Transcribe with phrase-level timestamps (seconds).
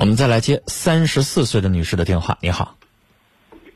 [0.00, 2.38] 我们再来接三十四岁的女士的电话。
[2.40, 2.74] 你好，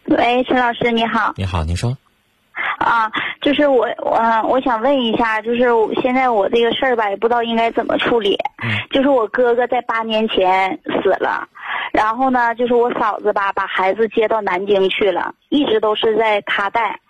[0.07, 1.35] 喂，陈老师，你好。
[1.37, 1.99] 你好，您说。
[2.79, 3.13] 啊，
[3.43, 5.69] 就是我，我我想问一下，就是
[6.01, 8.39] 现在我这个事儿吧，也不知道应该怎么处理。
[8.63, 11.47] 嗯就是我哥哥在八年前死了，
[11.93, 17.01] 然后呢，就是我嫂子吧，把孩子接到南京去了，一直都是在他带。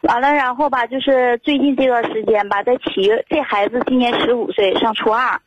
[0.00, 5.38] 完了，然后吧，就是最近这段时间吧，在七月，这孩子今年十五岁，上初二，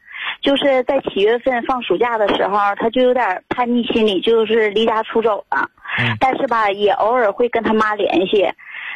[0.47, 5.69] 就是在七月份放暑假的时候，他就有点叛逆心理，就是离家出走了。
[5.99, 8.49] 嗯但是吧，也偶尔会跟他妈联系。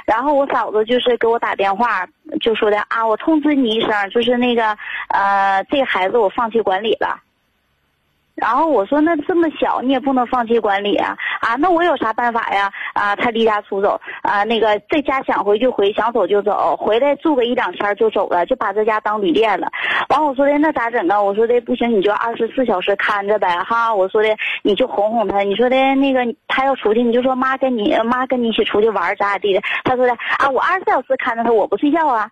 [0.06, 2.08] 然后我嫂子就是给我打电话，
[2.40, 4.78] 就说的啊，我通知你一声，就是那个
[5.10, 7.20] 呃，这个孩子我放弃管理了。
[8.36, 11.18] 然后我说那这么小你也不能放弃管理啊
[11.52, 12.72] 啊，那我有啥办法呀？
[12.94, 19.68] 啊，他离家出走啊，那个在家想回就回，想走就走，回来住个一两天就走了，就把这家当旅店了。
[20.10, 21.22] 完我说的那咋整啊？
[21.22, 23.94] 我说的不行，你就二十四小时看着呗哈。
[23.94, 24.30] 我说的
[24.64, 29.62] 你就哄哄他，你说的那个他要出去，你就说妈跟你妈跟你一起出去玩咋咋地的。
[29.84, 32.30] 他说的啊，我二十四小时看着他，我不睡觉啊。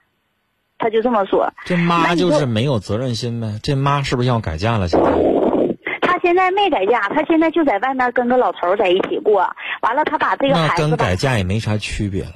[0.77, 1.51] 他就这么说。
[1.65, 3.59] 这妈就是没有责任心呗？
[3.61, 4.87] 这妈是不是要改嫁了？
[4.87, 5.11] 现在？
[6.19, 9.49] 他现在没改嫁，他现在就在外面跟个老头在一起过。
[9.81, 12.33] 完了，他把这个孩子吧跟改嫁也没啥区别了。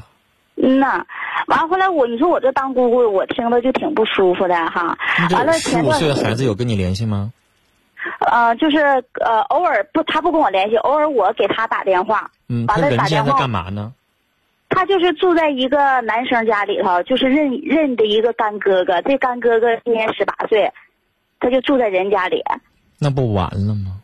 [0.55, 1.05] 嗯呐，
[1.47, 4.97] 完后来我你说我这当姑姑，我听着就挺不舒服的哈。
[5.31, 7.33] 完了十五岁的孩子有跟你联系吗？
[8.19, 8.77] 呃，就是
[9.19, 12.31] 呃，偶尔不，他不跟我联系，偶尔我给他打电话。
[12.47, 13.91] 嗯，他完了打电话干嘛呢？
[14.69, 20.71] 他就是住在一个男生家里头，就是认认的一个干哥哥，这干哥哥今年十八岁，
[21.39, 22.43] 他就住在人家里。
[23.03, 23.97] 那不完了吗？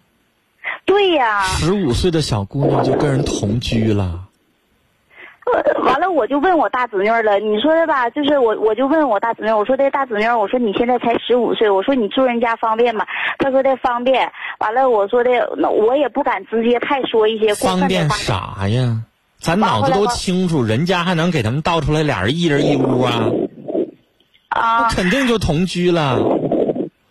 [0.86, 4.25] 对呀、十五岁的小姑娘就跟人同居了，
[5.45, 8.09] 呃完了，我就问我大侄女了，你说的吧？
[8.09, 13.06] 就是我，我就问我大侄女，我说的大侄女，我说你现在才十五岁，我说你住人家方便吗？
[13.38, 14.31] 她说的方便。
[14.59, 18.09] 完了，我说的那我也不敢直接太说一些过分的方便。
[18.09, 19.03] 啥呀？
[19.39, 23.29] 咱脑子都清楚，人家还能给他们倒出来俩人一人一屋啊？
[24.50, 26.18] 啊那肯定就同居了。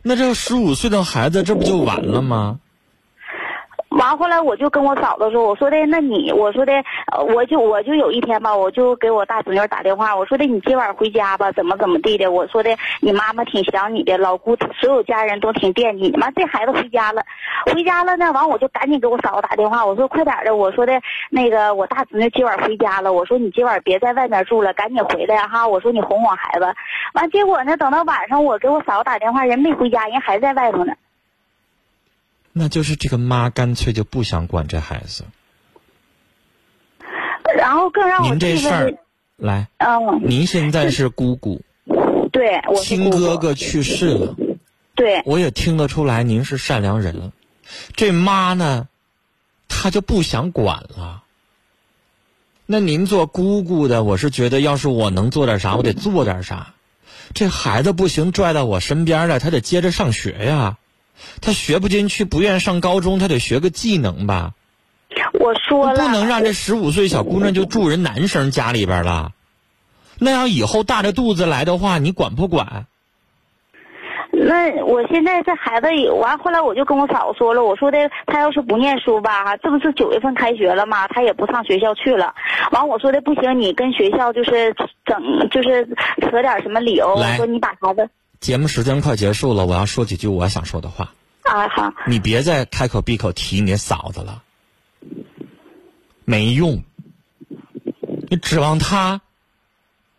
[0.08, 2.60] 那这十五岁的孩子，这不就完了吗？
[3.90, 6.72] 完后来我就跟我嫂子说，我说的那你，我说的，
[7.34, 17.22] 我就我就有一天吧，我就给我大侄女打电话，我说的你今晚回家吧，怎么怎么地的，我说的你妈妈挺想你的，老姑所有家人都挺惦记你，妈这孩子回家了，
[17.72, 20.92] 回家了呢，完我就赶紧给我嫂子打电话，我说快点的，我说的
[21.30, 26.74] 那个我大侄女今晚回家了，我说你今晚别在外面住了，赶紧回来哈，我说你哄哄孩子，
[27.14, 30.92] 完结果呢，等到晚上我给我嫂子打电话，人没回家，人还在外头呢。
[32.58, 35.24] 那就是这个妈干脆就不想管这孩子。
[37.56, 38.92] 然后更让我您这事儿
[39.36, 41.62] 来，嗯，您现在是姑姑，
[42.30, 44.36] 对，我亲哥哥去世了，
[44.94, 47.32] 对，我也听得出来您是善良人。
[47.94, 48.88] 这妈呢，
[49.68, 51.22] 她就不想管了。
[52.66, 56.74] 那您做姑姑的，我是觉得，要是我能做点啥，我得做点啥。
[57.32, 60.76] 这孩子不行，拽到我身边来，他得接着上学呀。
[61.40, 64.52] 他学不进去，不愿上高中，他得学个技能吧。
[65.32, 69.32] 我说了，不能让这十五岁小姑娘就住人男生家里边了。
[70.18, 72.86] 那要以后大着肚子来的话，你管不管？
[74.30, 81.08] 那我现在这孩子也完，后来我就跟我嫂子说了，我说的他要是不念书吧，哈，这不是九月份开学了吗？
[81.08, 82.34] 他也不上学校去了。
[82.70, 84.74] 完，我说的不行，你跟学校就是
[85.04, 85.88] 整就是
[86.20, 88.08] 扯点什么理由，我说你把孩子
[88.40, 91.12] 节目时间快结束了，我要说几句我想说的话。
[91.42, 94.42] 啊好，你别再开口闭口提你嫂子了，
[96.24, 96.82] 没用。
[98.30, 99.22] 你指望她？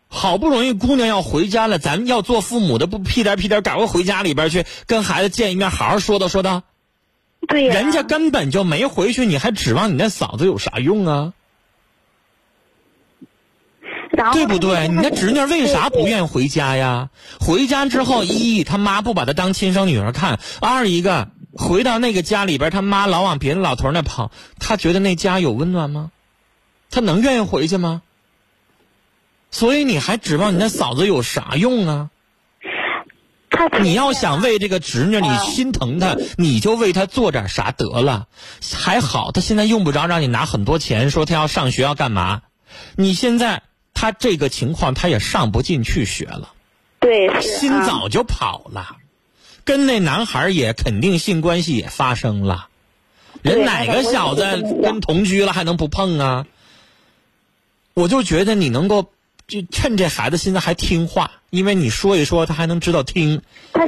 [0.07, 6.63] 好不容易姑娘要回家了，咱要做父母的不屁颠屁颠赶快回家里边去跟孩子见一面，好好说道说道。
[7.47, 11.34] 对呀、人家根本就没回去，你还指望你那嫂子有啥用啊？
[14.19, 14.90] 然后对不对？
[14.90, 16.06] 你那侄女为啥不？
[16.06, 17.09] 愿意回家呀？
[17.40, 24.30] 回家之后，一他妈不把她当亲生女儿看；二一个回到那个家里边，他妈老往别的老头那跑，
[24.60, 26.12] 他觉得那家有温暖吗？
[26.92, 28.01] 他能愿意回去吗？
[29.51, 32.10] 所以你还指望你那嫂子有啥用啊？
[33.81, 38.27] 你要想为这个侄女，你啊心疼她，你就为她做点啥得了。
[38.75, 42.42] 还好，她现在用不着让你拿很多钱，说她要上学要干嘛。
[42.95, 43.63] 你现在
[44.00, 46.54] 她这个情况，他也上不进去学了，
[47.01, 48.96] 对是心啊早就跑了，
[49.66, 52.69] 跟那男孩也肯定性关系也发生了。
[53.42, 54.42] 人哪个小子
[54.81, 56.46] 跟同居了还能不碰啊？
[57.94, 59.12] 我就觉得你能够
[59.48, 63.42] 就趁这孩子现在还听话，因为你说一说他还能知道听。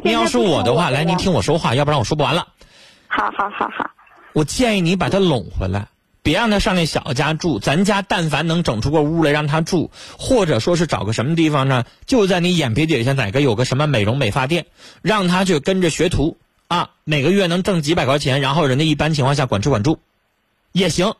[0.03, 2.49] 你要是我的话，来，您听我说话，要不然我说不完了。
[3.07, 3.89] 好好好好，
[4.33, 5.87] 我建议你把他拢回来，
[6.23, 7.59] 别让他上那小家住。
[7.59, 11.85] 咱家但凡能整出个屋来让他住，或者说是找个什么地方呢？
[12.05, 14.65] 就在你眼皮底下哪个有个什么美容美发店，
[15.01, 16.37] 让他去跟着学徒
[16.67, 19.99] 啊，每个月能挣几百块钱，然后人家一般情况下管吃管住，
[20.71, 21.13] 也行，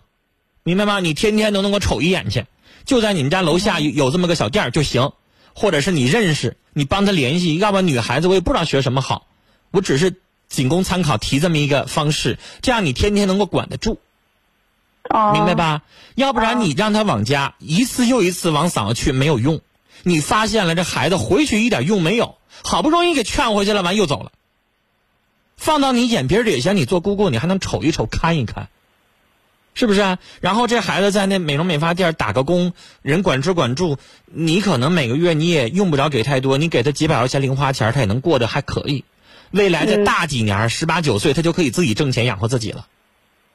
[0.64, 1.00] 明白吗？
[1.00, 2.46] 你天天都能够瞅一眼去，
[2.86, 5.12] 就在你们家楼下有有这么个小店就行，
[5.54, 7.58] 或者是你认识，你帮他联系。
[7.58, 9.28] 要不女孩子我也不知道学什么好，
[9.72, 10.16] 我只是。
[10.52, 14.00] 仅供参考，提这么一个方式，这样你天天能够管得住，
[15.34, 15.82] 明白吧？
[16.16, 19.60] 要不然你让他往家一次又一次往嗓子去没有用，
[20.04, 24.32] 你发现了这孩子回去一点用没有，好不容易给劝回去了，完又走了。
[25.58, 28.70] 放到你眼皮底下，你做姑姑你还能瞅一瞅看一看，
[29.74, 30.18] 是不是？
[30.40, 39.04] 然后这孩子在那美容美发店打个工，人管吃管住，你可能每个月你也用不着给太多，你给他几百块钱零花钱，他也能过得还可以。
[39.52, 42.88] 未来再大几年，十八九岁，他就可以自己挣钱养活自己了。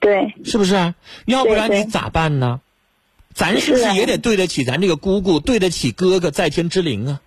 [0.01, 0.95] 对，是不是？
[1.25, 2.61] 要不然你咋办呢？
[3.35, 7.21] 咱是不是也得对得起咱这个姑姑，对得起哥哥在天之灵啊？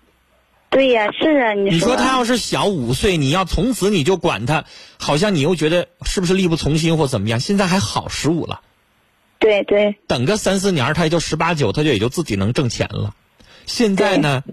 [0.72, 1.72] 对呀，是啊，你说。
[1.72, 4.66] 你说他要是小五岁，你要从此你就管他，
[5.00, 7.40] 好像你又觉得是不是力不从心或怎么样？
[7.40, 8.62] 现在还好十五了。
[9.40, 9.96] 对对。
[10.08, 13.16] 等个三四年，他也就十八九，他就也就自己能挣钱了。
[13.66, 14.44] 现在呢，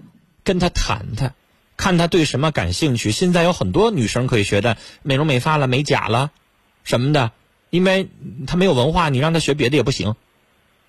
[0.42, 1.34] 跟他谈谈。
[1.76, 3.10] 看他对什么感兴趣。
[3.12, 6.30] 现在有很多女生可以学的，美容美发了、美甲了，
[6.84, 7.32] 什么的。
[7.70, 8.08] 因为
[8.46, 10.14] 他没有文化，你让他学别的也不行。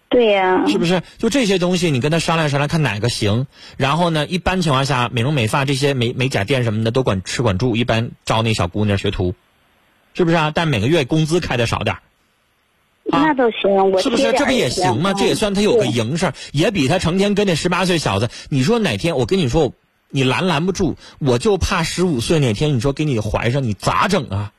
[0.09, 0.65] 对呀。
[0.67, 1.01] 是不是？
[1.17, 3.47] 就这些东西，你跟他商量商量，看哪个行。
[3.77, 9.35] 然后呢，一般情况下，美容美发这些美美甲店什么的都管吃管住，一般招那小姑娘学徒，
[10.13, 10.51] 是不是啊？
[10.55, 11.97] 但每个月工资开的少点
[13.03, 14.31] 那都行，我是不是？
[14.33, 15.13] 这不也行吗？
[15.13, 18.29] 这也算他有个营生，也比他成天跟那十八岁小子。
[18.49, 19.73] 你说哪天我跟你说？
[20.09, 24.53] 你拦拦不住，我就怕十五岁哪天你说给你怀上，你咋整啊？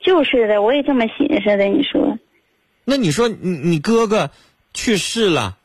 [0.00, 1.64] 就是的，我也这么寻思的。
[1.64, 2.18] 你说，
[2.84, 4.30] 那你说你你哥哥
[4.72, 5.58] 去世了，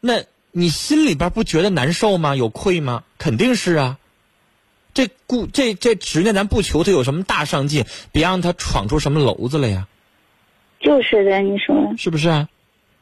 [0.00, 2.34] 那你心里边不觉得难受吗？
[2.34, 3.04] 有愧吗？
[3.18, 3.98] 肯定是啊。
[4.92, 9.86] 这故这这侄女，咱不求她有什么大上进，别让她闯出什么娄子来呀。
[10.80, 12.48] 就是的，你说是不是啊？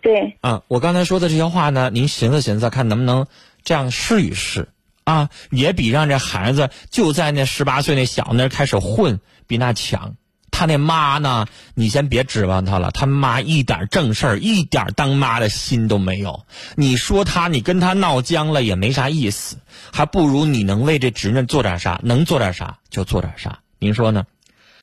[0.01, 0.37] 对。
[0.41, 3.27] 啊，我刚才说的这些话呢，您寻思寻思，看能不能
[3.63, 4.69] 这样试一试。
[5.05, 10.17] 啊，也比让这孩子就在那十八岁那小那开始混比那强。
[10.57, 16.47] 他那妈呢，你先别指望他了，他妈一点正事儿，一点当妈的心都没有。
[16.77, 19.57] 你说他，你跟他闹僵了也没啥意思，
[19.93, 23.59] 还不如你能为这侄女做点啥，能做点啥就做点啥。
[23.81, 24.25] 您说呢？